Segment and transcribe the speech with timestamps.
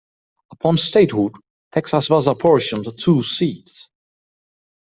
[0.53, 1.33] Upon statehood,
[1.71, 3.87] Texas was apportioned two seats.